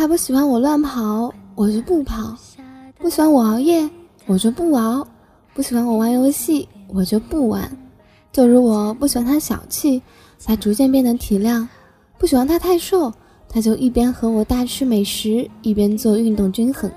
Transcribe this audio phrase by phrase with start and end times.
[0.00, 2.34] 他不喜欢我乱跑，我就不跑；
[2.98, 3.86] 不喜欢我熬夜，
[4.24, 5.06] 我就不熬；
[5.52, 7.70] 不喜欢我玩游戏，我就不玩。
[8.32, 10.00] 就如我不喜欢他小气，
[10.42, 11.68] 他逐渐变得体谅；
[12.16, 13.12] 不喜欢他太瘦，
[13.46, 16.90] 他就一边和我大吃美食，一边做运动均衡。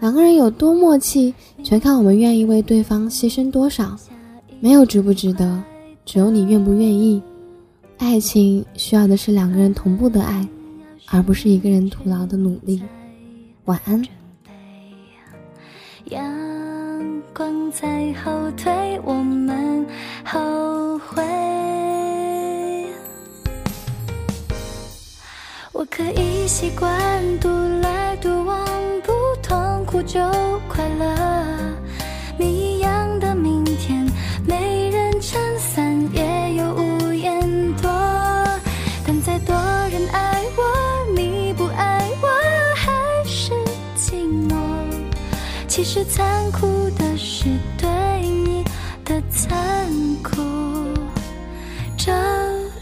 [0.00, 1.32] 两个人有多默契，
[1.62, 3.96] 全看我们愿意为对方牺牲多少。
[4.58, 5.62] 没有值不值得，
[6.04, 7.22] 只有你愿不愿意。
[7.96, 10.44] 爱情需要的是两个人同步的爱，
[11.10, 12.82] 而不是一个人徒劳的努力。
[13.66, 14.02] 晚安。
[16.06, 19.86] 阳光在后退，我们
[20.24, 21.22] 后悔。
[25.72, 27.48] 我可以习惯独
[27.80, 28.66] 来独往，
[29.02, 30.20] 不痛苦就
[30.68, 31.33] 快乐。
[45.94, 47.44] 其实残酷的是
[47.78, 47.88] 对
[48.28, 48.64] 你
[49.04, 49.88] 的残
[50.24, 50.42] 酷，
[51.96, 52.12] 着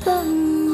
[0.06, 0.26] 冷
[0.64, 0.72] 漠。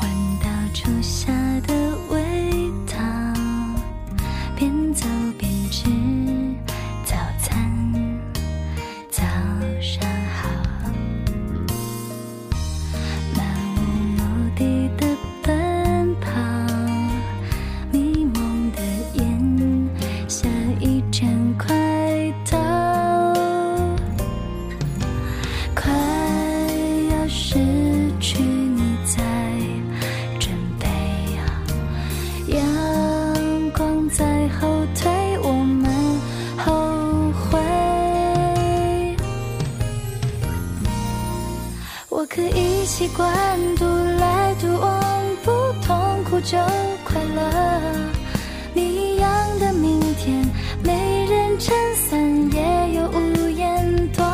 [0.00, 0.04] 闻
[0.40, 1.35] 到初夏
[42.18, 43.28] 我可以习惯
[43.76, 43.84] 独
[44.18, 45.04] 来独往，
[45.44, 45.50] 不
[45.86, 46.56] 痛苦就
[47.04, 47.92] 快乐。
[48.72, 50.42] 谜一样的明天，
[50.82, 52.18] 没人撑伞，
[52.54, 54.24] 也有屋檐躲。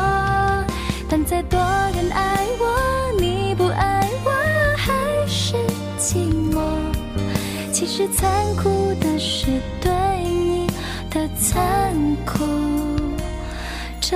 [1.09, 4.31] 但再多人爱我，你不爱我，
[4.77, 4.93] 还
[5.27, 5.57] 是
[5.99, 6.61] 寂寞。
[7.73, 9.47] 其实残酷的是
[9.81, 9.91] 对
[10.23, 10.67] 你
[11.09, 11.93] 的残
[12.25, 12.45] 酷，
[13.99, 14.15] 这